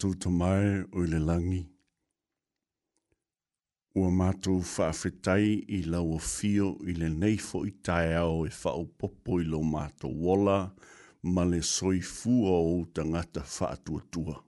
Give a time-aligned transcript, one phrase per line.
[0.00, 1.60] mātou to mai o le langi.
[3.98, 8.86] Ua mātou whaafetai i lau o fio i le neifo i tae ao e whao
[8.96, 10.70] popo i lo mātou wola,
[11.22, 14.38] ma le soi fua o tangata whaatuatua.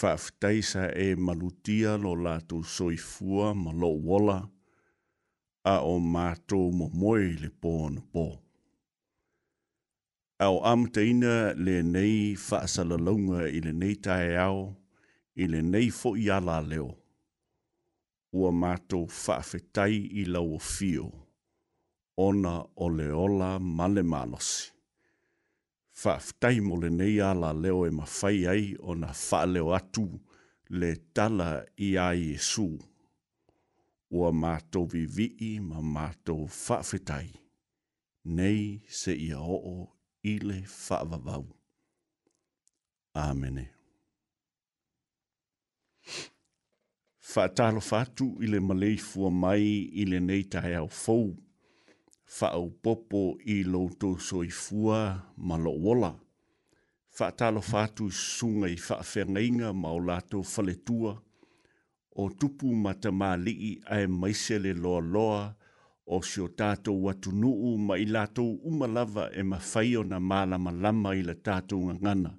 [0.00, 4.40] Whaafetai sa e malutia lo lātou soi fua ma lo wola,
[5.70, 8.41] a o mātou mo moe le pōna pōna
[10.44, 11.34] au am te ina
[11.66, 12.16] le nei
[12.46, 14.60] whaasalalonga i le nei tae au,
[15.42, 16.88] i le nei fo i ala leo.
[18.38, 21.06] Ua mato whaafetai i lau o fio,
[22.26, 22.54] ona
[22.84, 24.60] o le ola male malosi.
[26.00, 30.06] Whaafetai mo le nei ala leo e mawhai ai ona whaaleo atu
[30.80, 31.50] le tala
[31.86, 32.68] i a Iesu.
[34.16, 37.28] Ua mato vivii ma mato whaafetai.
[38.36, 38.62] Nei
[38.98, 39.76] se ia o o
[40.22, 41.44] ile whaavavau.
[43.14, 43.66] Āmene.
[47.32, 49.66] Whaatalo whātu ile malei fua mai
[50.02, 51.32] ile nei tahe au fau.
[52.40, 56.12] Whaau popo i louto soi fua malo wola.
[57.18, 61.16] Whaatalo whātu sunga i whaafengainga mao lato whaletua.
[62.16, 65.44] O tupu mata maali i ae maisele loa loa loa
[66.12, 70.58] o si o tātou watu nuu ma i lātou umalava e mawhai o na māla
[70.60, 72.34] malama i la tātou ngana.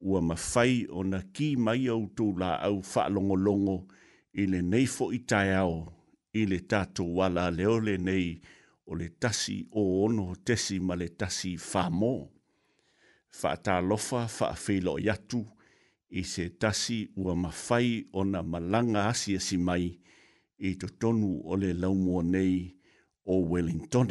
[0.00, 3.74] Ua mawhai o na ki mai au tō la au whaalongolongo
[4.40, 5.74] i le neifo i tai ao,
[6.32, 8.38] i le tātou wala leole nei
[8.88, 12.14] o le tasi o ono tesi ma le tasi whamo.
[13.42, 15.42] Whaata lofa whaafelo i atu
[16.16, 19.90] i se tasi ua mawhai o na malanga asiasi mai
[20.68, 22.77] i to tonu o le laumua nei,
[23.28, 24.08] o Wellington.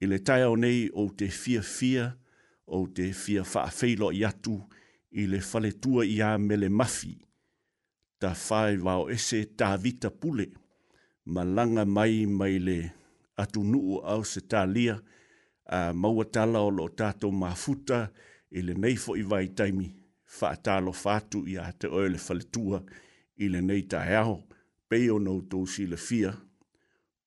[0.00, 2.06] I le tai au nei o te fia fia,
[2.66, 4.54] o te fia whaafeilo i atu,
[5.12, 5.72] i le fale
[6.06, 7.12] i a mele mafi.
[8.20, 10.48] Ta whae wao ese tā vita pule,
[11.26, 12.78] ma langa mai mai le
[13.38, 14.96] atu nuu au se tā lia,
[15.66, 18.06] a maua tala o lo tātou mā futa,
[18.56, 19.90] i le nei fo i vai taimi,
[20.38, 22.80] whaatalo fātu i a te oe le fale tua,
[23.44, 24.38] i le nei tā eaho,
[24.88, 26.32] peo nou tō si le fia,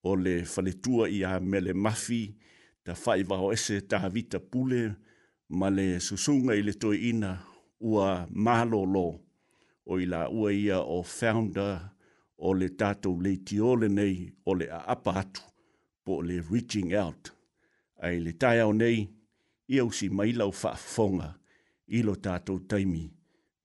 [0.04, 2.36] o le whanetua i a mele mafi,
[2.84, 4.96] ta whai waho ese ta vita pule,
[5.50, 7.32] ma le susunga i le toi ina
[7.80, 9.08] ua malolo
[9.86, 11.78] o ila ua ia o founder
[12.38, 15.42] o le tātou le tiole nei o le a atu
[16.04, 17.32] po le reaching out.
[18.02, 19.10] Ai le tai au nei,
[19.68, 21.30] ia si mailau o whaafonga
[21.98, 23.06] i lo tātou taimi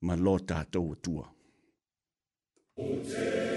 [0.01, 1.33] ma lo tātou atua.
[2.77, 3.56] Okay.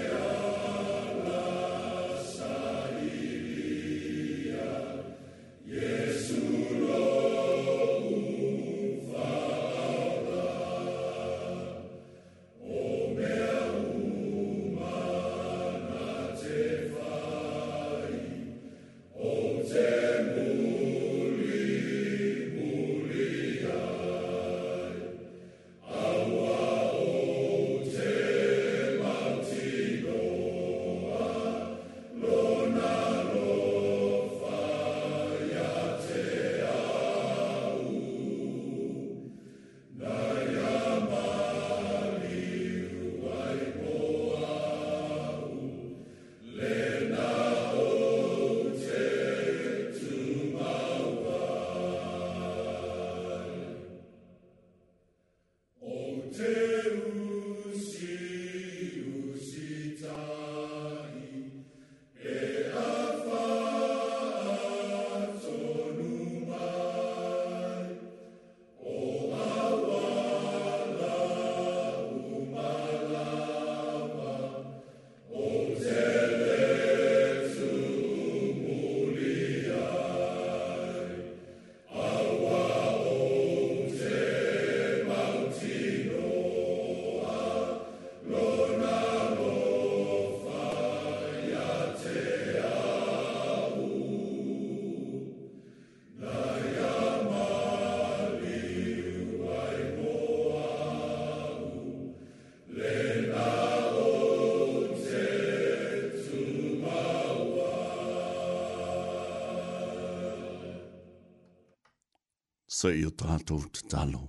[112.80, 114.22] sa i o tātou te talo.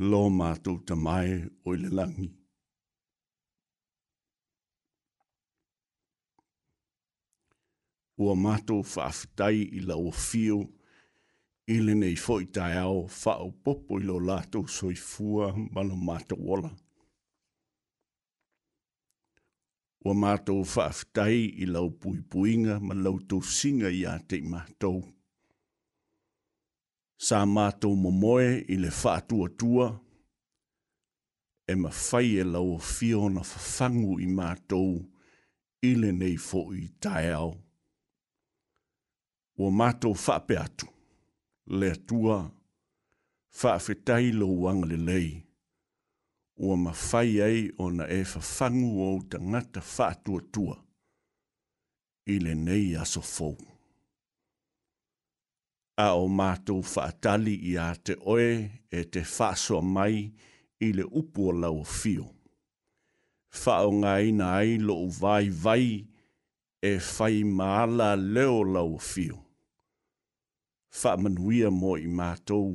[0.00, 2.28] Lō mātou te mai o le langi.
[8.24, 10.62] Ua mātou whaafitai i la o fio,
[11.74, 16.54] i le nei fōi tai au, whao popo i lo lātou soi fua malo mātou
[16.56, 16.70] ola.
[20.06, 25.02] Ua mātou whaafitai i lau pui puinga ma lau tō singa i a te mātou
[27.18, 29.86] sa mātou momoe i le whātua tua,
[31.66, 34.92] e ma whai e lau fio na whawhangu i mātou
[35.88, 37.54] i le nei fo i tae au.
[39.56, 40.88] Ua mātou whape atu,
[41.66, 42.36] le tua,
[43.60, 45.30] whawhetai lo wang le lei,
[46.60, 50.76] ua ma whai ei ona e whawhangu o ta ngata whātua tua,
[52.26, 53.75] i le nei aso fōu
[55.98, 58.48] a o mātou whaatali i a te oe
[58.92, 60.26] e te whasua mai
[60.84, 62.26] i le upu o lau fio.
[63.56, 65.86] Whao ngā ina ai lo vai vai
[66.84, 69.38] e whai maala leo lau fio.
[71.22, 72.74] manuia mo i mātou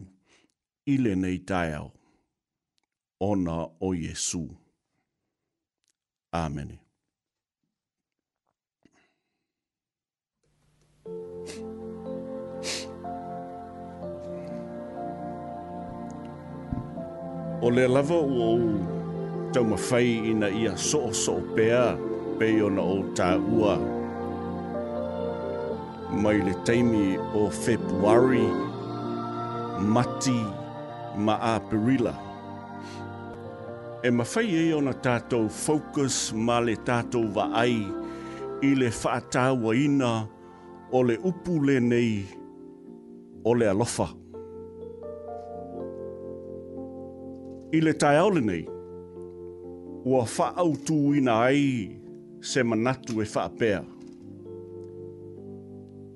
[0.89, 1.91] i le nei taiao.
[3.21, 4.47] Ona o Jesu.
[6.33, 6.80] Amene.
[17.61, 21.93] o le lava ua ou taumafai ina ia so o so o pea
[22.39, 23.03] pei ona ua.
[23.17, 23.75] tāua.
[26.21, 28.43] Mai le taimi o Februari,
[29.79, 30.39] Mati
[31.15, 32.13] ma a Perilla.
[34.03, 37.77] E mawhai e ona tātou focus ma le tātou vaai
[38.67, 40.13] i le whaatāua ina
[40.91, 42.25] o le upu le nei
[43.45, 44.09] o le alofa.
[47.73, 48.65] I le tai aole nei,
[50.05, 51.61] ua whaau tū ina ai
[52.49, 53.79] se manatu e whaapea.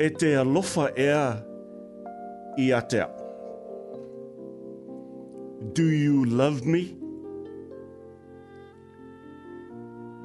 [0.07, 1.21] E te alofa ea
[2.59, 2.81] i a
[5.77, 6.81] Do you love me?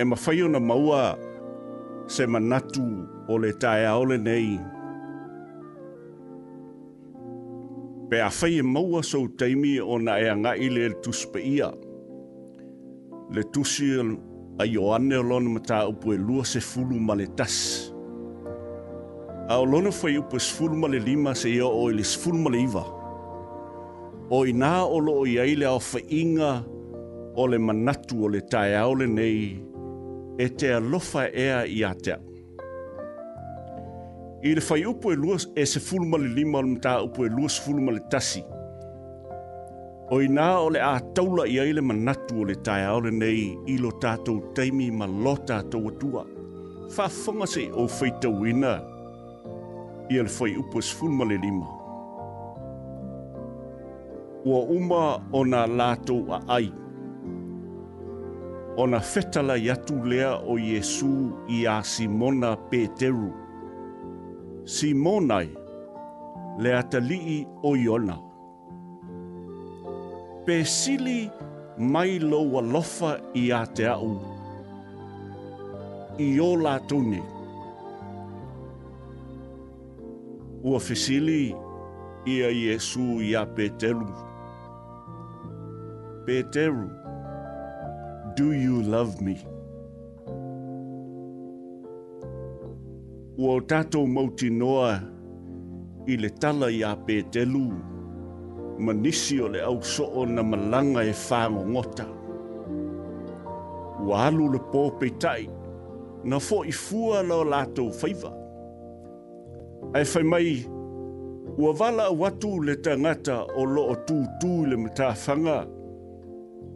[0.00, 1.16] E mawhaio na maua
[2.06, 2.86] se manatu
[3.28, 4.58] o le tai aole nei.
[8.10, 11.38] pe a fai e maua sou teimi o na e anga i le tus pe
[11.56, 11.68] ia.
[13.34, 14.00] Le tusi e
[14.58, 17.56] a Ioane o e lona mata upu e lua se fulu ma le tas.
[19.52, 22.38] A o lona fai upu e sfulu ma le lima se ia o le sfulu
[22.42, 22.84] ma le iwa.
[24.36, 26.52] O i nā o lo o iaile au whainga
[27.40, 29.40] o le manatu o le tae au le nei
[30.42, 32.29] e te alofa ea i a teau
[34.42, 37.24] i le fai upo e lua e se fuluma le lima o le mta upo
[37.26, 38.42] e lua se fuluma le tasi.
[40.12, 43.42] O i nā o le a taula i aile manatu o le tai aole nei
[43.68, 46.24] i lo tātou teimi ma lo tātou atua.
[46.96, 48.78] Whafonga se o fai tau ina
[50.10, 51.68] i le fai upo e se fuluma le lima.
[54.48, 55.02] Ua uma
[55.36, 56.72] o nā lātou a ai.
[58.80, 61.12] O nā fetala i atu lea o Jesu
[61.60, 63.28] i a Simona Peteru.
[63.28, 63.30] Peteru.
[64.70, 65.48] Simonai
[66.62, 68.16] le atalii o Iona.
[70.44, 71.20] Pe sili
[71.92, 73.10] mai loa lofa
[73.42, 74.12] i a te au.
[76.28, 77.22] I o la tuni.
[80.62, 81.44] Ua fesili
[82.24, 84.08] ia Iesu ia Peteru.
[86.26, 86.88] Peteru,
[88.36, 89.36] do you love me?
[93.40, 94.96] ua o tātou mauti noa
[96.10, 97.62] i le tala i a pētelu,
[98.84, 102.06] ma nisi o le au soo na malanga e whāngo ngota.
[104.04, 105.46] Ua alu le pō peitai,
[106.24, 108.34] na fō i fua lo lātou whaiva.
[109.96, 110.50] Ai whai mai,
[111.56, 115.58] ua wala watu le tangata o lo o tū tū le mtāwhanga,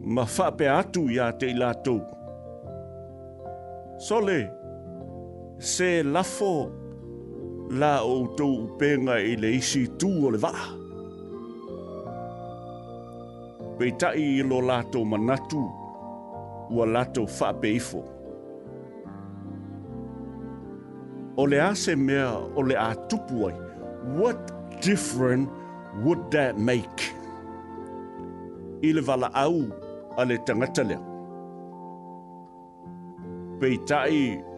[0.05, 2.01] ma whape atu i a i lātou.
[4.09, 4.39] Sole,
[5.59, 6.71] se lafo
[7.69, 10.65] la outou upenga i le isi tū o le waa.
[13.77, 15.63] Peitai i lo lato manatu
[16.71, 18.03] ua lato whapeifo.
[21.37, 23.53] O le ase mea o le a tupuai,
[24.19, 24.39] what
[24.81, 25.49] different
[26.03, 27.03] would that make?
[28.83, 29.67] I le wala au
[30.17, 30.99] a le tangata lea.
[33.59, 34.54] Peitai i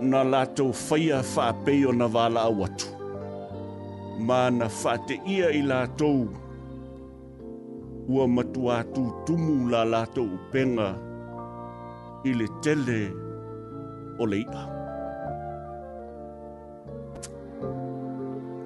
[0.00, 2.88] na lātou fa whāpeo na wāla au atu.
[4.26, 6.22] Mā na whāte ia i lātou,
[8.08, 10.90] ua matu atu tumu la lātou upenga
[12.28, 12.96] i le tele
[14.20, 14.62] o ia.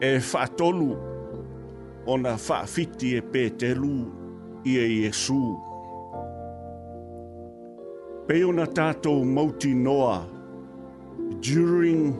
[0.05, 0.93] E whātolu
[2.07, 4.07] o na fiti e pe telu
[4.69, 5.41] i e Iesu.
[8.25, 10.23] Peo na tātou mauti noa,
[11.40, 12.19] during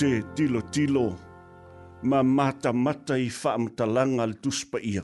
[0.00, 1.06] te tilo tilo
[2.08, 5.02] ma mata mata i whaamatalaga le tuspa ia.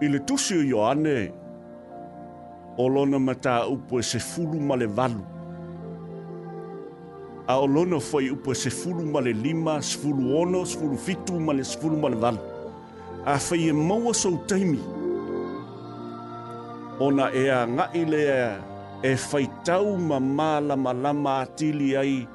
[0.00, 1.16] I le tusi o Ioane,
[2.78, 5.22] o lona mata upo e se fulu ma le valu.
[7.50, 11.40] A o lona fai upo e se fulu ma le lima, sfulu ono, sfulu fitu
[11.40, 12.38] ma le sfulu ma le valu.
[13.26, 14.78] a whai e maua sou teimi.
[17.00, 18.62] Ona e a ngai lea
[19.02, 22.26] e whai tau ma māla ma lama atili ai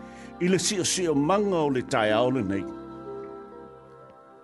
[0.42, 2.64] i le sio sio manga o le tai aole nei.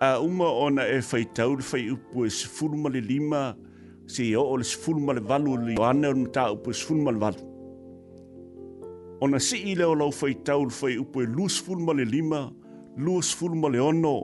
[0.02, 3.54] A uma ona e whai tau le whai upu e se fulma le lima
[4.06, 6.74] se i o le se fulma le valu li o ane ono tā upu e
[6.74, 7.44] se fulma le valu.
[9.22, 12.04] Ona si i leo lau whai tau le whai upu e lua se fulma le
[12.08, 12.48] lima,
[12.96, 14.16] lua se fulma le ono,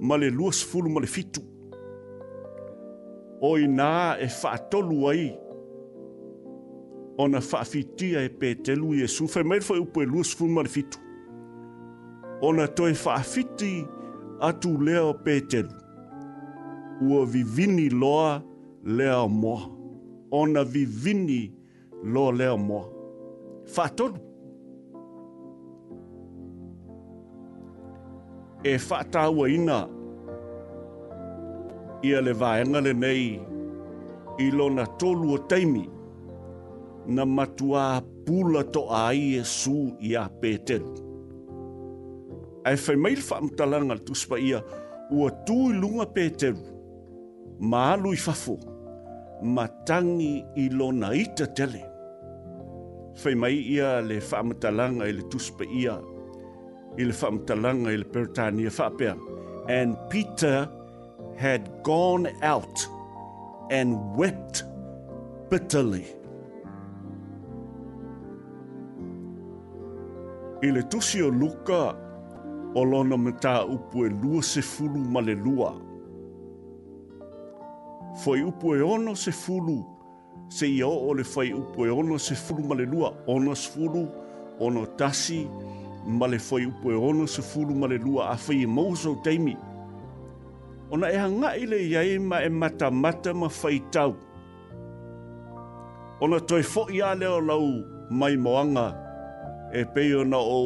[0.00, 1.42] ma le lua se fulma le fitu
[3.42, 3.88] o i nā
[4.22, 5.26] e whaatolu ai
[7.20, 9.42] o na whaafitia e pētelu i e sufe.
[9.44, 11.00] Mai rwha upo e lua sufun marifitu.
[12.44, 13.86] O na toi whaafiti
[14.44, 15.72] atu leo pētelu.
[17.02, 18.42] Ua vivini loa
[18.84, 19.66] leo moa.
[20.30, 21.52] O na vivini
[22.04, 22.84] loa leo moa.
[23.76, 24.18] Whaatolu.
[28.64, 29.86] E whaatawa ina
[32.06, 33.24] ia le vaenga le nei
[34.44, 35.84] i lona tolu o teimi
[37.16, 37.86] na matua
[38.26, 39.76] pula to a Iesu
[40.08, 40.94] i a Petelu.
[42.68, 44.58] Ai whai mail whaamtalanga tuspa ia
[45.14, 46.64] ua tūi lunga Petelu,
[47.72, 48.56] maalu i fafo,
[49.56, 51.82] matangi i lona ita tele.
[53.20, 55.94] Whai mai ia le whaamtalanga i le tuspa ia,
[57.00, 59.14] i le whaamtalanga i le Peritania whapea,
[59.68, 60.66] and Peter
[61.38, 62.86] had gone out
[63.70, 64.64] and wept
[65.50, 66.06] bitterly.
[70.62, 71.94] I le tusi o Luka
[72.74, 75.72] o lona me tā upu e lua se fulu ma le lua.
[78.24, 79.84] Foi upu e ono se fulu
[80.48, 83.12] se ia le fai upu e ono se fulu ma le lua.
[83.26, 84.08] Ono se fulu,
[84.60, 85.46] ono tasi
[86.06, 89.20] ma le fai upu e ono se fulu ma le lua a fai e mouzo
[89.22, 89.56] teimi.
[90.92, 94.12] ona e hanga i le iai ma e mata mata ma whaitau.
[96.22, 97.66] Ona toi fo i a leo lau
[98.18, 98.86] mai moanga
[99.72, 100.64] e pei ona o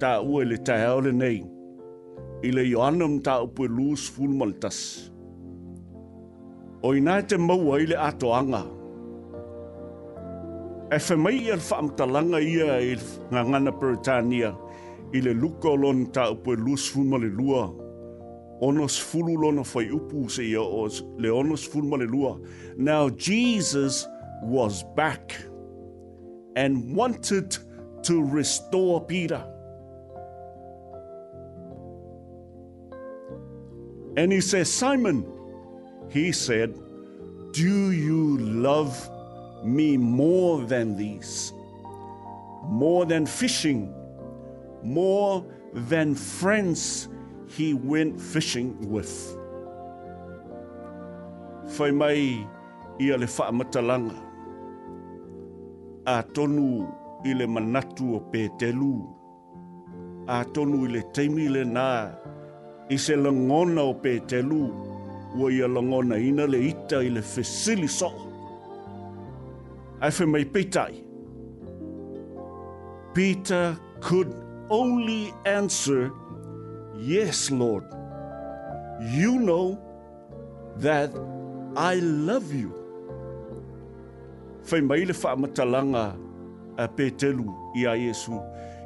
[0.00, 1.38] ta ue le ta heole nei.
[2.42, 4.78] I le Ioannam ta upu e luus fulmaltas.
[6.86, 8.62] O ina te maua i le atoanga.
[10.96, 12.96] E fe mai i al whaamtalanga ia i e
[13.32, 14.50] ngangana Britannia
[15.12, 17.84] i le lukolon ta upu e luus fulmaltas.
[18.60, 22.40] onos fululona foi upu se ia os leonos fulmalelua.
[22.76, 24.06] Now Jesus
[24.42, 25.34] was back
[26.56, 27.56] and wanted
[28.02, 29.42] to restore Peter.
[34.16, 35.24] And he says, Simon,
[36.10, 36.74] he said,
[37.52, 38.94] Do you love
[39.64, 41.52] me more than these?
[42.64, 43.94] More than fishing?
[44.82, 47.08] More than friends?
[47.56, 49.10] he went fishing with.
[51.78, 52.46] Whai mai
[53.00, 54.16] ia le whaamatalanga.
[56.06, 56.66] A tonu
[57.26, 58.92] i le manatu o pētelu.
[60.28, 61.88] A tonu i le teimi le nā.
[62.90, 64.62] I se langona o pētelu.
[65.38, 68.10] Ua ia langona ina le ita i le fesili so.
[70.00, 70.94] Ai mai pitai.
[73.14, 74.32] Peter could
[74.70, 76.12] only answer
[77.00, 77.84] Yes, Lord,
[79.00, 79.80] you know
[80.76, 81.08] that
[81.74, 82.76] I love you.
[84.68, 86.02] Whai mai le whaamatalaga
[86.76, 87.46] a pētelu
[87.80, 88.36] i a Iesu.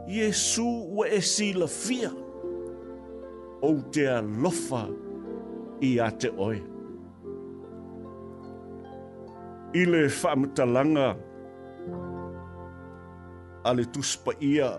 [0.07, 2.13] Iesu ua e sila fia
[3.67, 4.85] o te alofa
[5.83, 6.63] i a te oe.
[9.75, 11.09] I le whaamatalaga
[13.69, 14.71] a le tuspa ia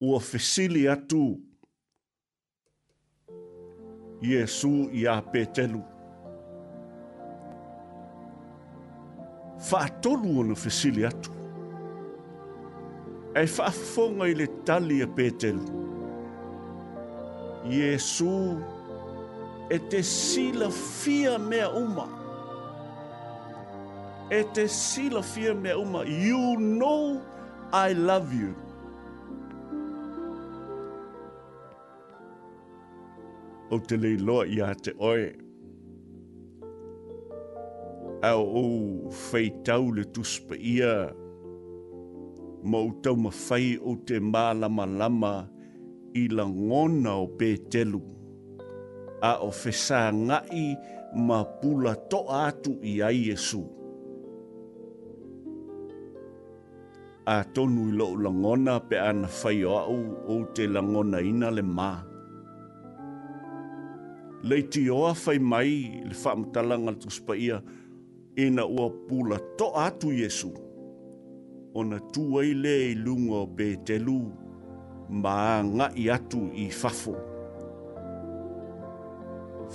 [0.00, 1.40] ua fesili atu.
[4.22, 5.82] Iesu ia petelu.
[9.58, 11.30] Fatolu ona fesili atu.
[13.34, 15.64] E fafonga ile tali a petelu.
[17.70, 18.60] Iesu
[19.70, 22.06] e te sila fia mea uma.
[24.30, 26.04] E te sila fia mea uma.
[26.04, 27.20] You know
[27.72, 28.54] I love you.
[33.76, 35.26] o te leiloa i a te oe.
[38.24, 38.62] A o
[39.30, 40.94] feitau le tuspa ia,
[42.70, 45.34] ma o tau mawhai o te mālama lama
[46.16, 48.00] i la ngona o pētelu.
[49.30, 50.64] A o fesā ngai
[51.28, 53.62] ma pula to atu i a Iesu.
[57.28, 60.00] A tonu i lo la ngona pe ana whai o au
[60.34, 61.98] o te la ngona ina le maa
[64.48, 65.72] le ti oa fai mai
[66.08, 67.56] le wha mtalanga le tuspa ia
[68.36, 70.50] e na ua pula to atu Yesu.
[71.78, 74.18] O na tuai le i lungo be te lu
[75.22, 75.36] ma
[75.74, 77.14] nga i atu i fafo.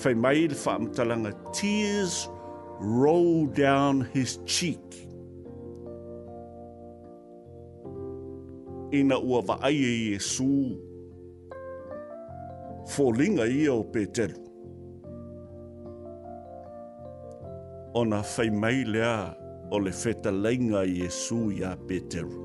[0.01, 2.15] Fai mai le wha mtalanga tears
[2.99, 4.87] roll down his cheek.
[8.91, 10.47] E na ua vaai e Yesu.
[12.91, 14.50] Fo linga ia o Petelu.
[17.93, 18.83] ona fai mai
[19.71, 22.39] o le feta leinga i Esu i a Peteru.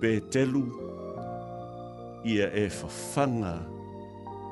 [0.00, 0.62] Peteru
[2.24, 3.54] ia e fafanga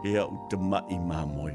[0.05, 1.55] ia e u te mai mamoe.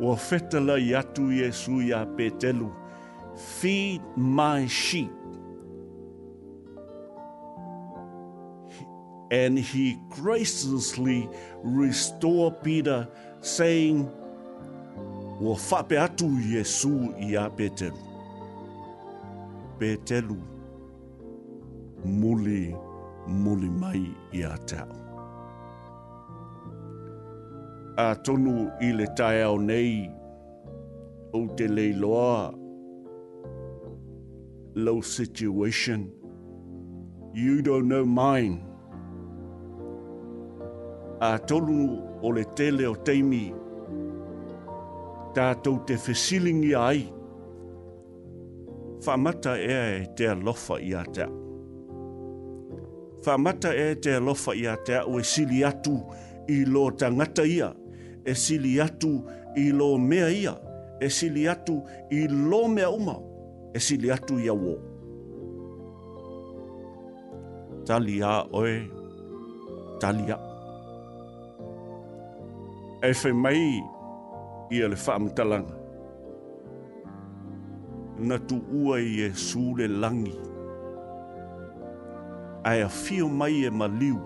[0.00, 2.70] Ua fetala i atu Iesu i a Petelu,
[3.58, 5.19] Feed my sheep.
[9.30, 11.28] and he graciously
[11.62, 13.08] restored Peter,
[13.40, 14.10] saying,
[15.40, 17.96] Wa fape atu Yesu ia Peteru.
[19.78, 20.36] Peteru,
[22.04, 22.74] muli,
[23.26, 24.92] muli mai ia tau.
[27.96, 30.10] A tonu i le tae au nei,
[31.32, 32.52] o te leiloa,
[34.74, 36.10] low situation,
[37.32, 38.66] you don't know mine
[41.20, 41.88] a tolu
[42.22, 43.52] o le tele o teimi.
[45.36, 47.02] Tātou te fesilingi ai.
[49.06, 51.40] Whamata e e te alofa i a te au.
[53.24, 55.94] Whamata e te alofa i a te au e sili atu
[56.48, 57.70] i lo tangata ia.
[58.24, 59.12] E sili atu
[59.56, 60.54] i lo mea ia.
[61.00, 61.78] E sili atu
[62.12, 63.16] i lo mea uma.
[63.76, 64.78] E sili atu i a wō.
[67.80, 67.90] oe.
[70.06, 70.49] Tali oe
[73.02, 73.82] e whai mai
[74.70, 75.74] i ale whaamtalanga.
[78.24, 80.36] Nga tu ua i e sule langi.
[82.68, 84.18] Ai a whio mai e maliu.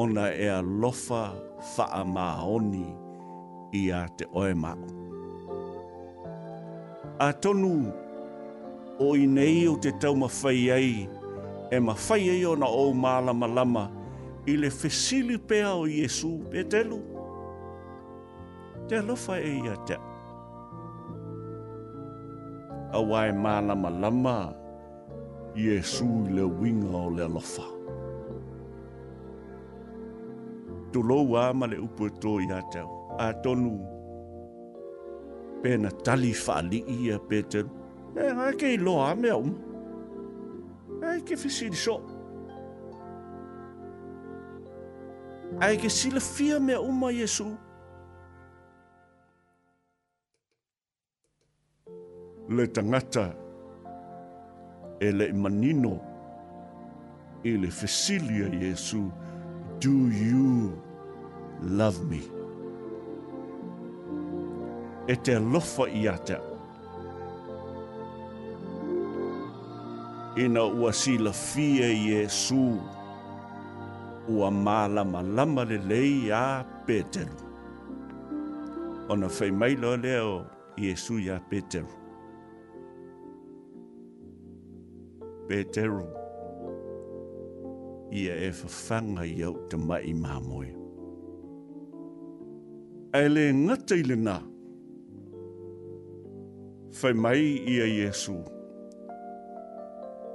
[0.00, 1.22] Ona e a lofa
[1.72, 2.02] wha a
[3.80, 4.88] i a te oe mao.
[7.20, 7.72] A tonu
[9.06, 10.96] o i nei o te tau mawhai ei,
[11.70, 13.84] e mawhai ei ona o maalama lama, lama
[14.48, 16.98] i le fesili pea o Iesu pe telu.
[18.88, 19.96] Te alofa e ia te.
[22.96, 24.38] A wae mana malama,
[25.56, 27.66] Iesu i le winga o le alofa.
[30.92, 32.82] Tu lou ama le upu e tō ia te.
[33.24, 33.74] A tonu,
[35.62, 37.72] pe na tali fali ia pe telu.
[38.16, 39.52] E hae ke i loa mea um.
[41.02, 42.14] Hae ke fesili shop.
[45.60, 47.54] ai ke sila fia mea uma Yesu.
[52.48, 53.32] Le tangata
[55.00, 56.00] e le manino
[57.44, 59.10] e le fesilia Yesu.
[59.80, 60.74] Do you
[61.62, 62.20] love me?
[65.06, 66.42] E te lofa i ata.
[70.36, 72.56] Ina ua sila fia Yesu.
[72.56, 72.97] Yesu
[74.28, 76.44] ua mālama lama le lei a
[76.86, 77.36] Peteru.
[79.12, 80.44] Ona whai mailo leo
[80.84, 81.94] Iesu ia Peteru.
[85.48, 86.04] Peteru,
[88.12, 90.70] ia e whawhanga i au te mai mamoe.
[93.16, 94.36] Ai le ngata i le nā,
[96.98, 97.40] whai mai
[97.76, 98.34] ia Iesu.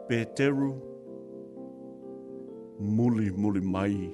[0.09, 0.92] Peteru, ia
[2.83, 4.09] muli muli mai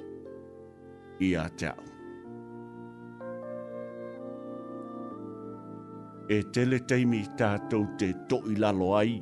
[1.21, 1.83] i a teau.
[6.29, 9.17] E tele teimi tātou te toi lalo ai,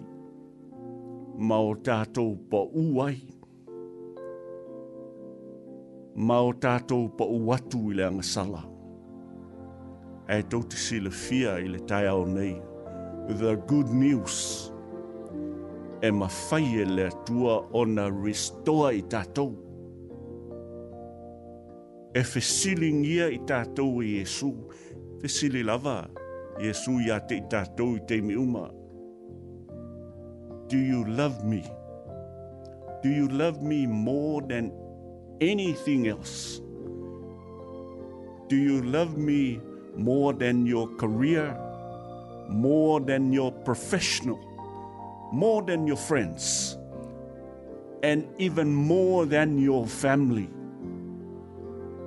[1.39, 3.13] ma o tātou pa uai,
[6.27, 8.63] ma o tātou pa uatu i le angasala.
[10.27, 10.75] E tau te
[11.15, 12.57] fia i le tai ao nei,
[13.39, 14.71] the good news, the good news,
[16.01, 19.51] e mawhai le atua ona restoa i tātou.
[22.13, 24.51] E whesilingia i tātou e Iesu,
[25.21, 26.05] whesili lava,
[26.61, 28.67] Iesu ia te i tātou i te miuma.
[30.69, 31.63] Do you love me?
[33.03, 34.71] Do you love me more than
[35.41, 36.59] anything else?
[38.49, 39.59] Do you love me
[39.95, 41.55] more than your career,
[42.49, 44.39] more than your professional,
[45.31, 46.77] more than your friends
[48.03, 50.49] and even more than your family.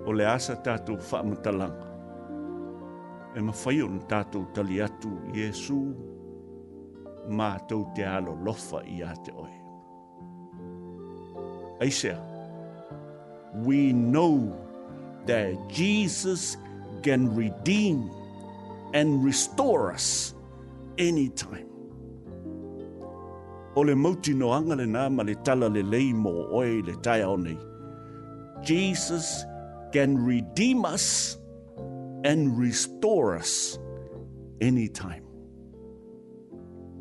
[0.06, 1.88] Ole asa tātou whaamatalanga.
[3.36, 5.76] E mawhai o na tātou tali atu Iesu
[7.30, 9.56] mātou te alo lofa i a te oe.
[11.82, 12.16] Aisea,
[13.54, 14.56] we know
[15.26, 16.56] that Jesus
[17.02, 18.10] can redeem
[18.94, 20.34] and restore us
[20.98, 21.69] anytime.
[23.80, 27.22] o le mauti noanga le nā ma le tala le lei mō oe le tai
[27.24, 27.56] au nei.
[28.70, 29.30] Jesus
[29.94, 31.38] can redeem us
[32.30, 33.54] and restore us
[34.68, 35.24] anytime.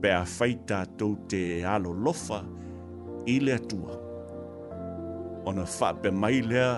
[0.01, 1.41] Pea whai tātou te
[1.73, 2.39] alo lofa
[3.27, 3.97] i le atua.
[5.51, 6.71] Ona whape mai lea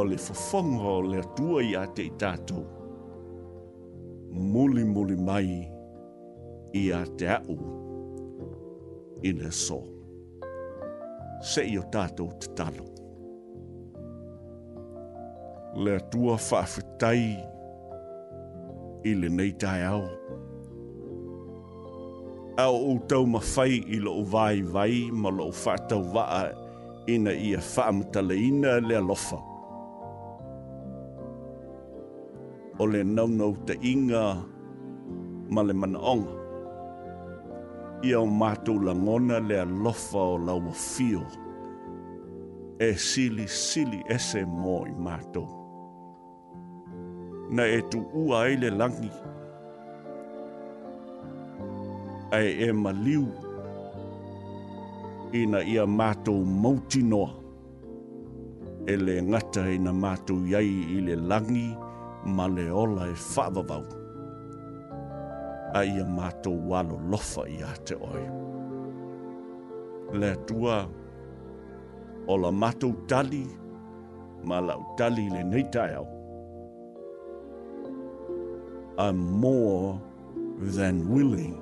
[0.00, 2.64] o le fofongo o le atua i a te tātou.
[4.32, 5.54] Muli muli mai
[6.80, 7.60] i a te au
[9.22, 9.80] i le so.
[11.44, 12.86] Se i o tātou te tano.
[15.80, 17.24] Le tua whaafetai
[19.08, 20.04] i le neitai au.
[22.64, 26.42] Au o tau mawhai i lo o vai vai ma lo o whaatau waa
[27.14, 29.38] ina ia whaamata le ina le alofa.
[32.80, 34.24] O le naunau te inga
[35.50, 36.39] ma le mana onga
[38.02, 41.22] ia o mātou langona le alofa o lau fio.
[42.80, 45.44] E sili sili ese mō i mātou.
[47.52, 49.10] Na e tu ua ai le langi.
[52.38, 53.26] Ai e maliu.
[55.42, 57.34] Ina ia mātou mauti noa.
[58.88, 61.68] E le ngata na mātou iai i le langi
[62.24, 63.99] ma le ola e whavavau.
[65.74, 68.22] a ia mātou walo lofa i a te oe.
[70.18, 70.82] Le tua
[72.26, 73.44] o la mātou tali,
[74.44, 76.06] ma lau tali le nei tai au,
[79.14, 79.98] more
[80.76, 81.54] than willing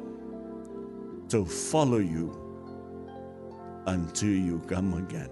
[1.28, 2.32] to follow you
[3.86, 5.30] until you come again.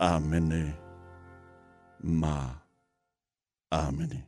[0.00, 0.74] Amen.
[2.02, 2.48] Ma.
[3.70, 4.24] Amen.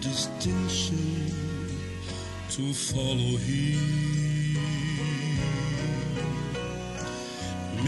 [0.00, 1.30] distinction
[2.48, 4.07] to follow him.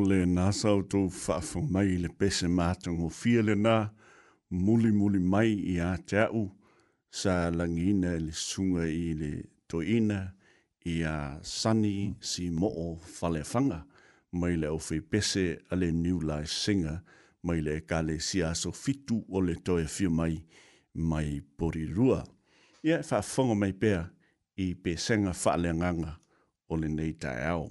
[0.09, 3.75] le nā sau tō whaafu mai le pese mātungo fia le nā,
[4.49, 6.45] muli muli mai i a te au,
[7.19, 9.29] sa langina le sunga i le
[9.69, 10.19] toina
[10.93, 13.83] i a sani si mo'o falefanga
[14.39, 16.99] mai le ofe pese a le New Life Singer,
[17.45, 20.39] mai le ka le sia so fitu o le toe fia mai,
[20.95, 22.23] mai porirua.
[22.83, 24.03] Ia e whaafunga mai pea
[24.57, 26.15] i pesenga whaaleanganga
[26.69, 27.69] o le nei tae au.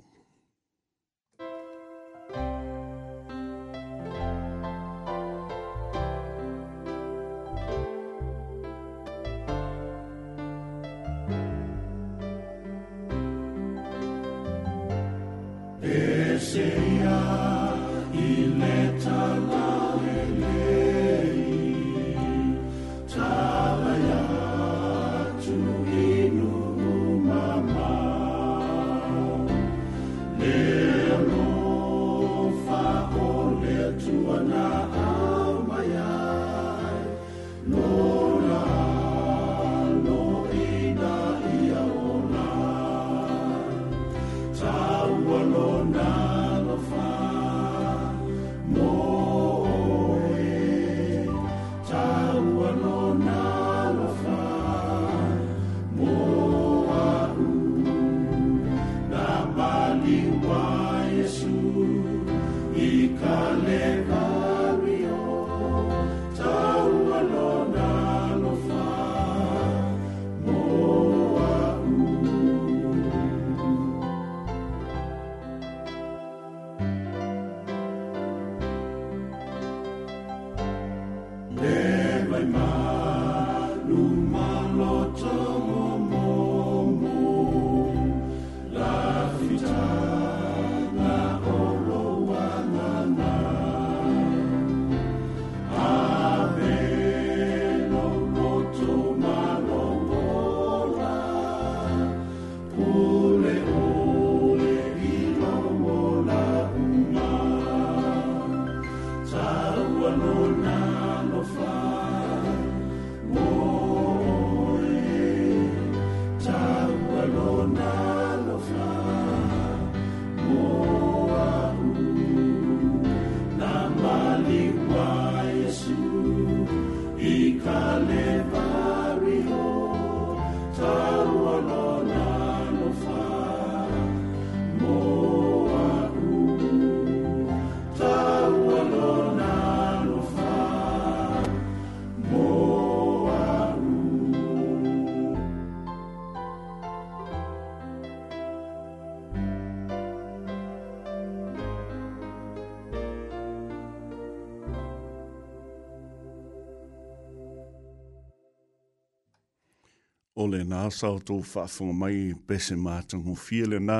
[160.53, 162.17] le nā sao tō whaafunga mai
[162.48, 163.96] pese mā tango fia le nā,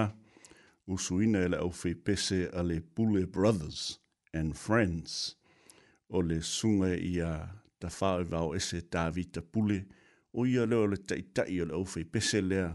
[0.90, 3.96] usu ina e le au whi pese a le Bule Brothers
[4.36, 5.14] and Friends
[6.11, 7.32] o le sunga i a
[7.80, 9.78] ta whae vau ese tā vita Bule
[10.34, 12.68] o i a leo le taitai o le au whi pese lea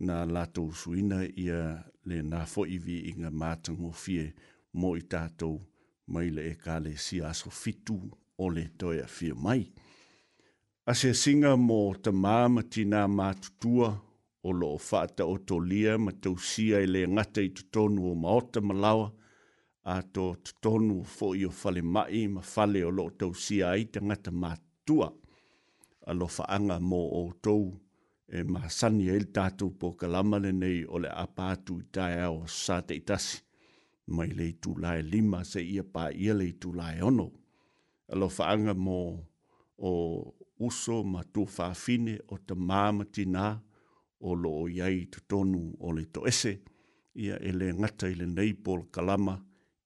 [0.00, 1.60] nā lato usu ina i a
[2.08, 4.30] le nā whaivi i ngā mā tango fia
[4.72, 5.58] mo i tātou
[6.10, 8.00] mai le e kā le si aso fitu
[8.40, 9.66] o le toia fia mai
[10.90, 13.90] a se singa mo te māma tina mātutua
[14.42, 18.14] o lo whaata o tō lia ma tau sia i le ngata i tutonu o
[18.24, 19.04] maota malawa
[19.92, 23.86] a tō tutonu fo i o whale mai ma whale o lo tau sia i
[23.94, 25.06] te ngata mātua
[26.10, 27.70] a lo whaanga mo o tau
[28.40, 32.80] e ma sani e tātou po kalamale nei o le apātu i tae ao sā
[32.88, 33.44] te itasi
[34.18, 37.30] mai lei tu lai lima se ia pā ia lei tu lai ono
[38.10, 38.98] a lo whaanga mo
[39.90, 39.90] o
[40.60, 43.46] uso ma tu fine o te māma tina
[44.20, 46.52] o lo o iai tu tonu o le to ese
[47.14, 49.34] ia ele ngata ile nei pol kalama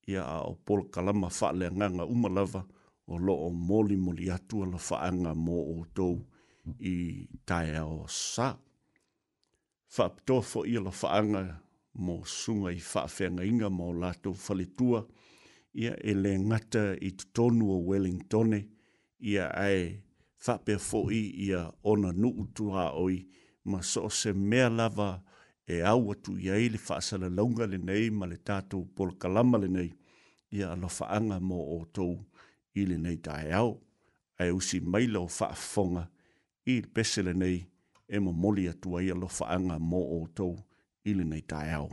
[0.07, 2.63] ia a o pol kalama wha le nganga umalava
[3.07, 6.15] o lo o moli moli atu ala whaanga mō o tou
[6.81, 6.95] i
[7.47, 8.47] tae o sa.
[9.97, 11.43] Whaptoa fo i ala whaanga
[12.01, 15.05] mō sunga i whaafenga inga mō lātou whaletua
[15.75, 18.61] ia ele ngata i tonu o Wellingtone
[19.33, 19.83] ia ai
[20.49, 21.53] whapea fo'i i
[21.85, 23.25] ona nuu tu oi,
[23.65, 25.23] ma so se mea lava
[25.67, 29.69] e au atu i ai le whaasala launga le nei, ma le tātou polkalama le
[29.69, 29.91] nei,
[30.53, 32.13] ia a lofaanga mō o tou
[32.75, 33.73] i le nei tae au,
[34.39, 36.07] ai usi maila o whaafonga
[36.73, 37.59] i le pese le nei,
[38.09, 40.57] e mo moli atu ai a lofaanga mō o tou
[41.09, 41.89] i le nei tae au.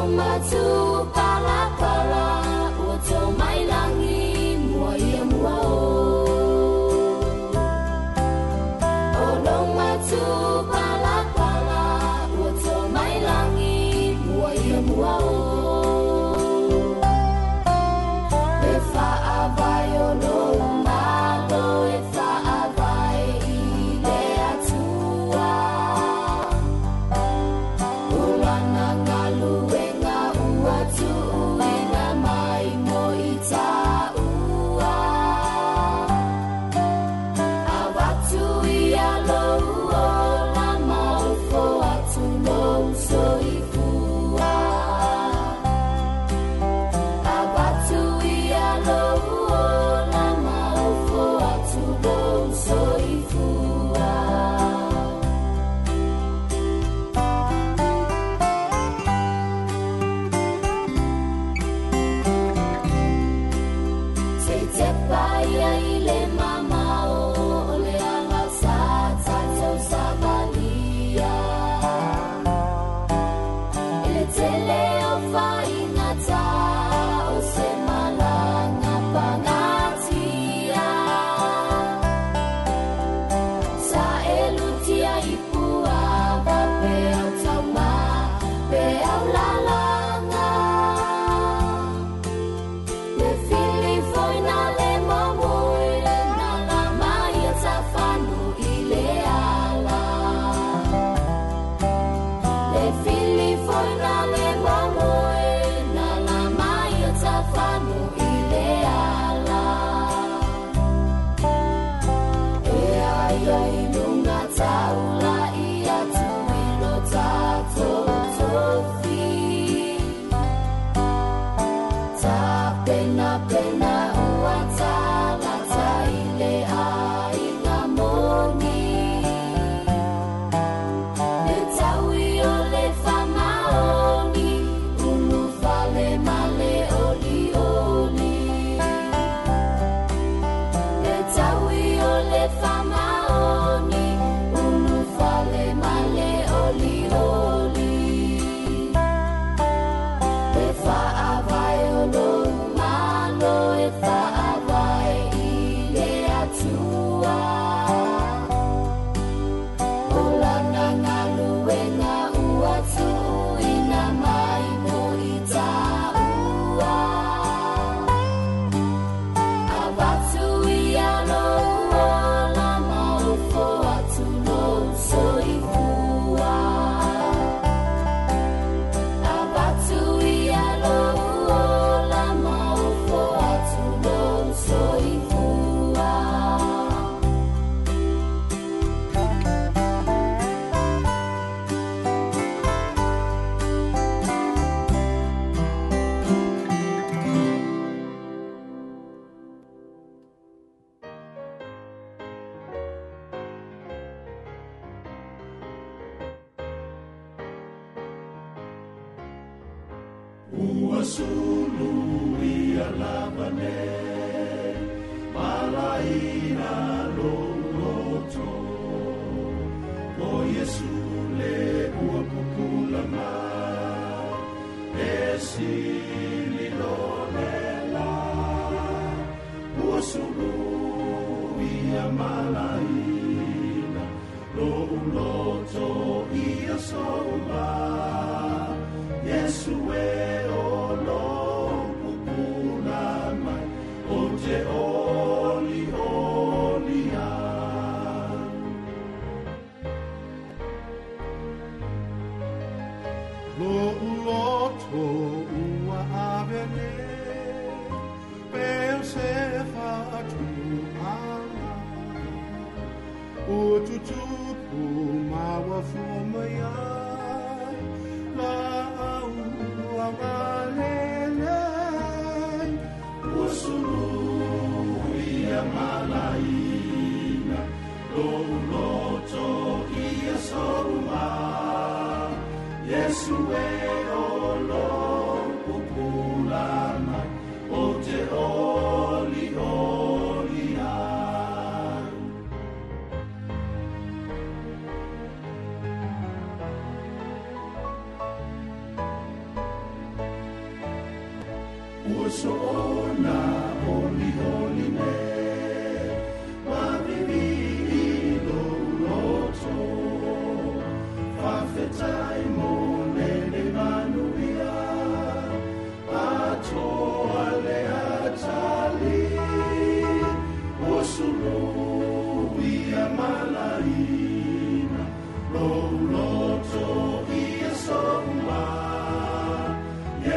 [0.00, 2.39] Roma to Palapala.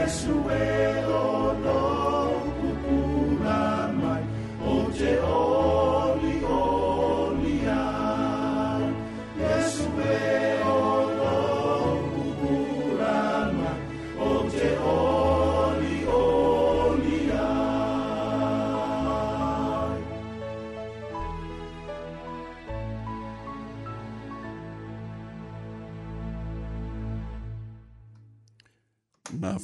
[0.04, 0.83] wash away.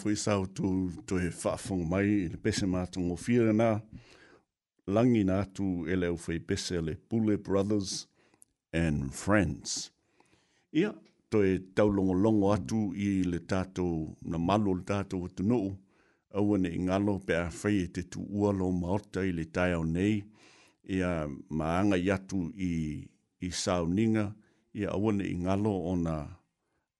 [0.09, 0.69] fwy saw tu
[1.05, 3.67] tu e ffafong mai i le bese ma tu ngō whira na.
[4.89, 8.07] Langi na tu e leo fwy bese le Bule Brothers
[8.73, 9.91] and Friends.
[10.73, 10.93] Ia,
[11.29, 15.43] to e tau longo longo atu i le tato, na malo le tato o tu
[15.43, 15.77] nuu.
[16.33, 19.73] Aua ne ngalo pe a whai e te tu ua lo maota i le tai
[19.77, 20.23] au nei.
[20.89, 23.05] Ia, maanga i atu i,
[23.45, 24.31] i sao ninga.
[24.73, 26.23] Ia, aua ne ngalo o na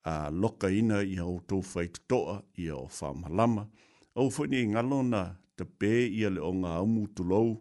[0.10, 2.22] a loka ina i au tau whaitu
[2.58, 3.68] i au whamalama.
[4.16, 5.22] Au whaini i ngalona
[5.58, 7.52] te pē i ale o ngā umu tulou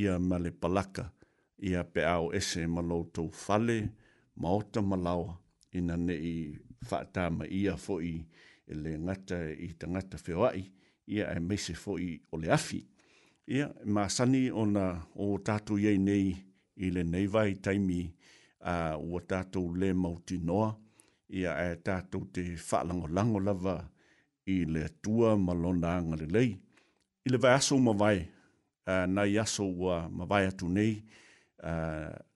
[0.00, 1.06] i a male palaka
[1.68, 3.78] i a pe au ese malau tau whale
[4.34, 5.36] maota malawa
[5.72, 6.36] ina ne i
[6.90, 8.26] whaatama i a fo'i i
[8.72, 10.62] e le ngata i ta ngata whewai
[11.14, 12.80] i a e meise fo'i o le afi.
[13.56, 14.86] Ia, mā sani o na
[15.22, 16.28] o tātou iei nei
[16.84, 18.00] i le neivai taimi
[18.60, 20.74] a o ua tātou le mauti noa
[21.32, 23.74] ia e tātou te whaalangolango lava
[24.46, 26.54] i le tua malona ngare lei.
[27.24, 28.18] I le vai aso ma vai,
[29.08, 29.64] na i aso
[30.12, 31.02] ma vai atu nei,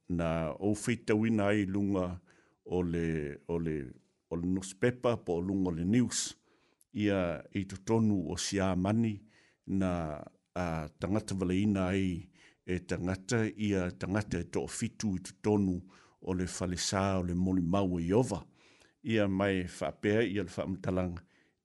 [0.08, 0.28] na
[0.58, 2.18] au whitau ina ai lunga
[2.66, 3.76] o le, o le,
[4.30, 4.36] o
[5.24, 6.34] po lunga o le news,
[6.92, 9.20] ia i to tonu o sia mani
[9.66, 12.28] na uh, tangata vale ina ai
[12.66, 15.78] e tangata ia tangata e to fitu i to tonu
[16.26, 18.42] o le falesa o le molimau e i ova
[19.02, 21.14] ia mai whapea ia le whamutalang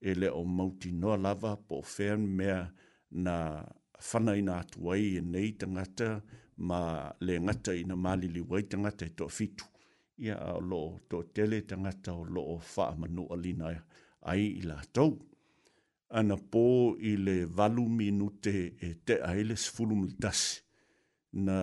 [0.00, 2.70] e le o mauti noa lava po fern mea
[3.10, 3.34] na
[4.12, 6.08] whana i nga atuai e nei tangata
[6.68, 6.80] ma
[7.26, 9.64] le ngata i na mali li wai tangata e to fitu.
[10.24, 12.42] Ia a lo to tele tangata o lo
[12.76, 13.66] wha manu alina
[14.30, 15.12] ai i la tau.
[16.18, 16.66] Ana po
[17.00, 20.02] i le valu minute e te aile sfulum
[21.46, 21.56] na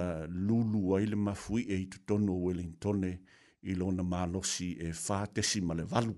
[0.45, 3.19] lulu aile mafui e i tutono Wellingtone tone
[3.63, 6.13] i lona malosi e fātesi ma le valu.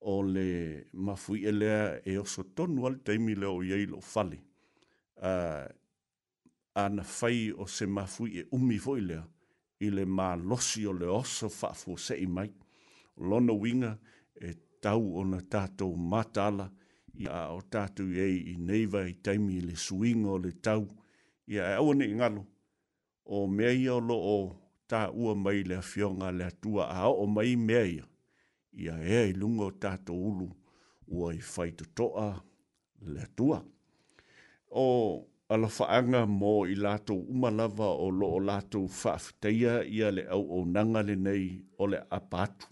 [0.00, 4.38] O le mafui e lea e oso tonu al teimi leo i eilo fale.
[5.20, 5.66] Uh,
[6.80, 9.24] ana fai o se mafui e umi foi lea
[9.80, 12.50] i le malosi o le oso fafu se i mai.
[13.16, 13.96] Lona winga
[14.36, 16.70] e tau ona tātou matala
[17.20, 20.86] i a o tātou ei i neiva i teimi le suinga o le tau
[21.44, 22.46] e i a awane ngalo
[23.36, 24.36] o mea i o lo o
[24.90, 28.04] ta ua mai le fionga le tua a o mai mea ia.
[28.72, 30.48] Ia ea i lungo tato ulu
[31.06, 32.42] ua i whaito toa
[33.12, 33.62] le tua.
[34.70, 34.86] O
[35.48, 40.58] ala whaanga mō i lato umalava o lo o lato whaafteia ia le au o
[40.74, 41.46] nanga le nei
[41.78, 42.66] o le apatu.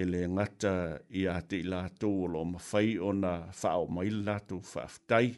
[0.00, 0.72] E le ngata
[1.20, 3.32] i a te i lato o lo mawhai o na
[3.62, 5.28] wha o mai lato whaaftei.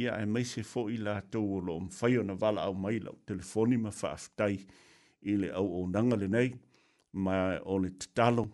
[0.00, 3.16] Ia e meise fo i lato o lo mawhai o na wala au mai lau
[3.26, 3.90] telefoni ma
[5.22, 6.48] i le au au nanga le nei,
[7.12, 7.34] ma
[7.72, 8.44] o le tatalo,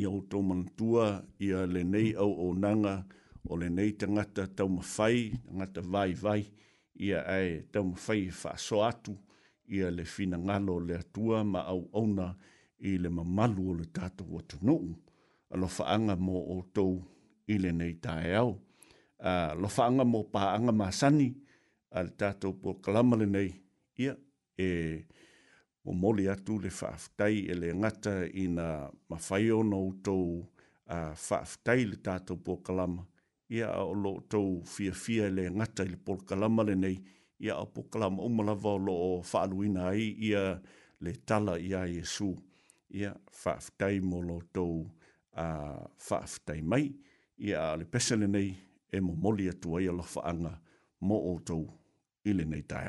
[0.00, 1.06] i au tō mantua,
[1.40, 2.94] i a le nei au au nanga,
[3.48, 6.42] o le nei tangata tau mawhai, tangata vai vai,
[7.04, 9.12] i a ai tau mawhai e whaso atu,
[9.74, 12.28] i a le fina ngalo le atua, ma au auna
[12.78, 14.84] i le mamalu o le tātou watu nuu,
[15.52, 16.92] alo whaanga mō o tou
[17.48, 18.52] i le nei tae au.
[19.24, 21.30] Uh, lo whaanga mō pāanga māsani,
[21.90, 23.50] al tātou po kalama le nei,
[23.96, 24.14] ia,
[24.58, 24.64] e...
[24.68, 25.22] Eh,
[25.84, 28.66] o moli atu le whaafutai e le ngata i na
[29.10, 30.24] mawhai o tou utou
[30.96, 33.04] a whaafutai le tātou pōkalama.
[33.56, 36.96] Ia a o loutou fia fia le ngata i le pōkalama le nei,
[37.44, 40.42] ia a pōkalama umalava o loo whaaluina ai ia
[41.04, 42.30] le tala i a Iesu.
[43.00, 43.12] Ia
[43.44, 44.86] whaafutai mo loutou
[45.36, 45.46] a
[46.08, 46.86] whaafutai mai,
[47.36, 48.48] ia a le pesele nei
[48.88, 50.56] e mo moli atu ai a lawhaanga
[51.04, 51.68] mo outou
[52.24, 52.88] i le nei tai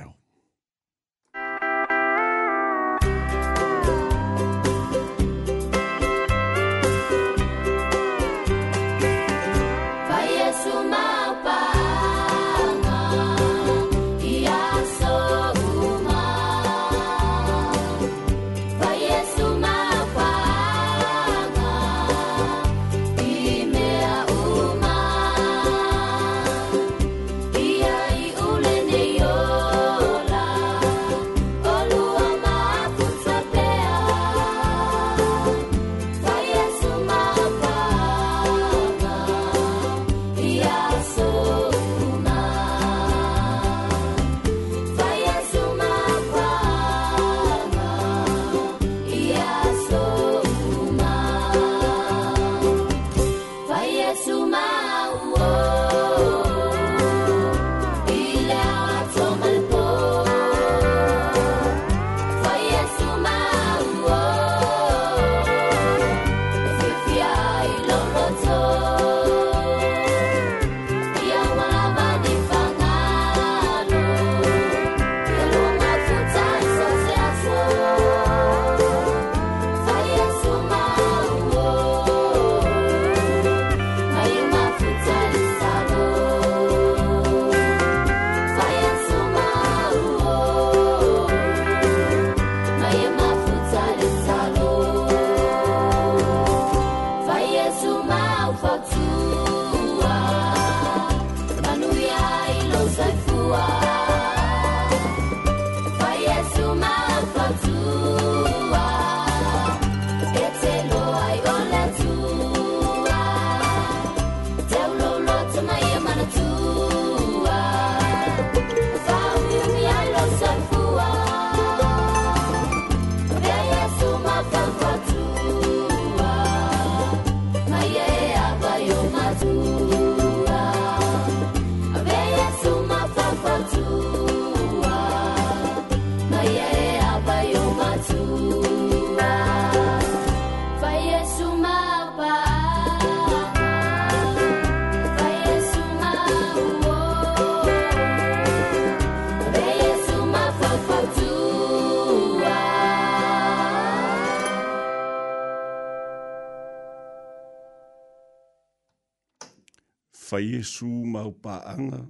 [160.36, 162.02] fai Jesu mau paanga.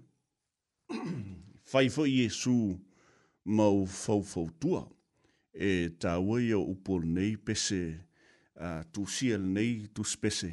[1.69, 2.73] fai fai Jesu
[3.45, 4.81] mau fau fau tua.
[5.53, 7.83] E tā waia upo nei pese,
[8.93, 10.49] tu sial nei tu spese.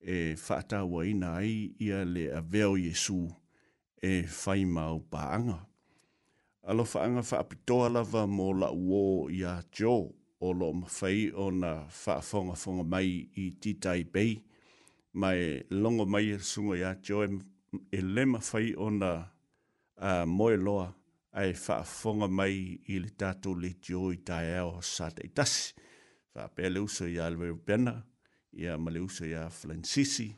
[0.00, 3.18] E whaata wai nai ia le a veo Jesu
[4.00, 5.56] e fai mau paanga.
[6.70, 9.96] Alo whaanga whaapitoa lava mō la uo ia jo
[10.40, 13.10] o lo mawhai o na whaafonga fonga mai
[13.42, 14.32] i titai bei
[15.12, 17.28] mai longo mai e sungo ia, jo e,
[17.92, 19.28] e lema whai o na
[19.96, 20.94] uh, moe loa
[21.32, 25.74] a e whaafonga mai il le tātou le jo i e ao sa te itasi.
[26.34, 28.04] Whaapea le uso i alwe bena,
[28.52, 30.32] i a male uso i a flansisi,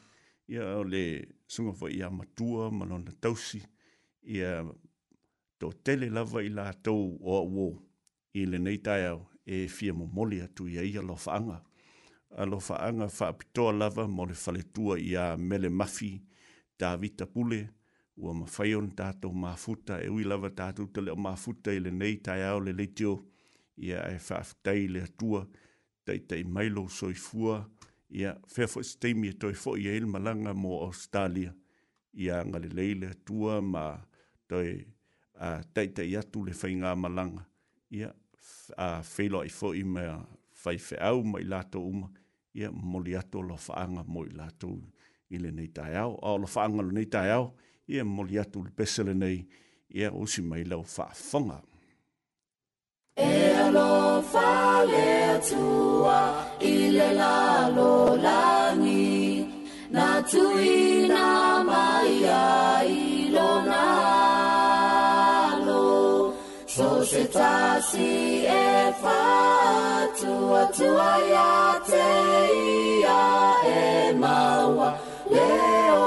[0.49, 2.25] i a le sungo fo i a ma
[2.71, 3.61] malona tausi,
[4.25, 4.65] i a
[5.61, 8.97] tō tele lava i la tō o o wō, nei ta
[9.45, 11.61] e fia mo moli atu ia lo fanga
[12.37, 16.23] alo faanga faapitoa lava mo le faletua i a mele mafi
[16.81, 17.69] davita pule
[18.17, 22.73] ua mafaiona tatou mafuta e ui lava tatou tele o mafuta i lenei taeao le
[22.73, 23.25] leitio
[23.77, 25.47] ia e faafitai le atua
[26.07, 27.71] taʻitaʻi mai lou soifua
[28.11, 31.55] ia fea foʻi se taimi e toe foʻi ai le mo australia
[32.13, 34.01] ia galelei le atua ma
[34.49, 34.85] toe
[35.75, 37.45] taʻitaʻi atu le faigā malanga
[37.91, 38.11] ia
[38.77, 40.03] a feiloaʻi foʻi ma
[40.65, 42.09] faifeʻau ma i latou uma
[42.55, 44.77] ia moli ato lo faanga mo i latou
[45.31, 46.17] i le nei taiao.
[46.23, 47.55] A lo faanga le nei taiao,
[47.89, 49.39] ia moli ato le pesele nei,
[49.95, 51.59] ia usi mai lau faafonga.
[53.17, 56.21] E alo fa le atua,
[56.61, 59.45] i le lalo langi,
[59.93, 61.25] na tui na
[61.71, 63.12] mai ai.
[66.77, 72.11] So se tasi e fa tua tua ya te
[72.53, 73.23] ia
[73.79, 74.97] e maua
[75.33, 75.55] le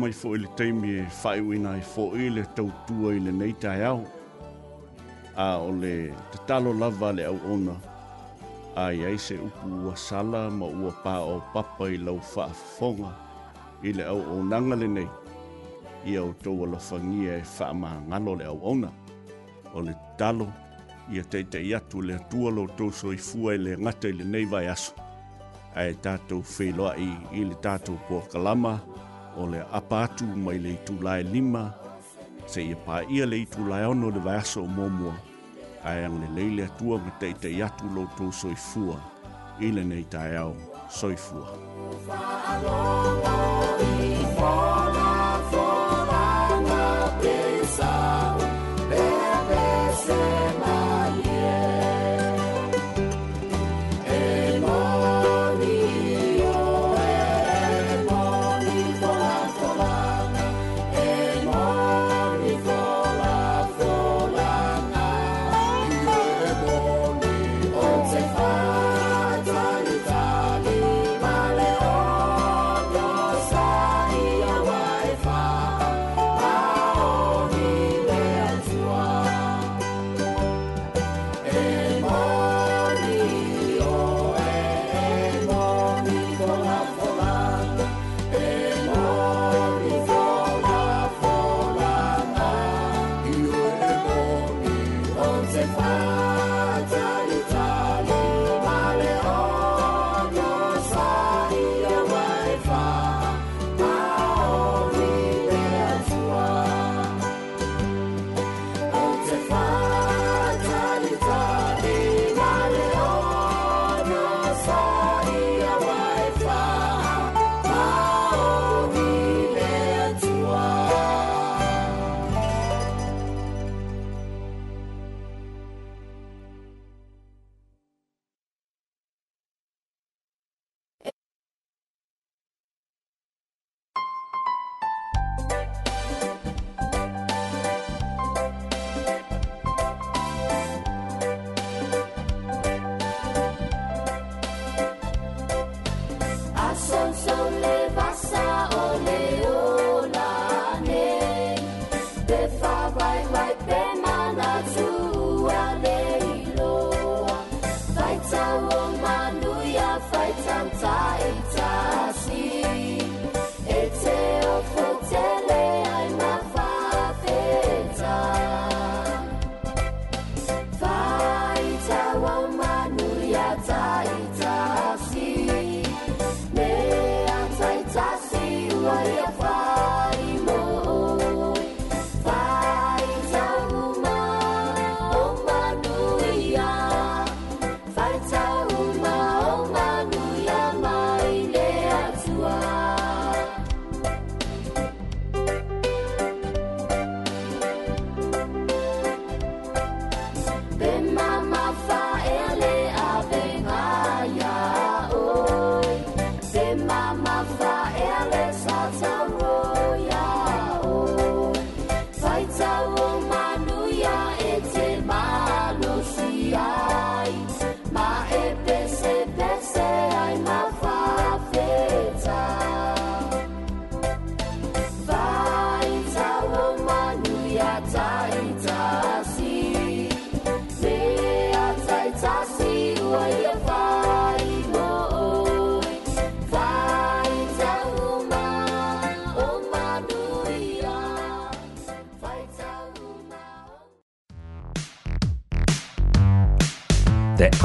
[0.08, 4.04] mai fo ile taimi e fai wina e fo ile tautua ile nei tai au.
[5.36, 7.76] A ole te talo lava le au ona.
[8.76, 9.50] ai ai se u
[9.84, 13.12] ua sala ma ua pā o papa i lau faa fonga
[13.84, 15.08] ile au ona nanga le nei.
[16.06, 18.90] Ia o tau ala whangia e faa ma ngalo le au ona.
[19.76, 20.48] Ole talo
[21.12, 24.94] ia teitei atu le atua lo tōso i fua ile ngata le nei vai aso.
[25.76, 27.10] Ae tātou whiloa i
[27.42, 28.80] ile tātou pua kalama
[29.38, 31.72] o le apatu mai le itu lae lima,
[32.48, 35.14] se ia pā ia le itu lae ono le vaiasa o momua,
[35.84, 39.00] ai ang le leile atua ma te te iatu lo tō soifua,
[39.62, 40.56] ile nei tae au
[40.90, 41.46] soifua.
[42.06, 44.87] Soifua.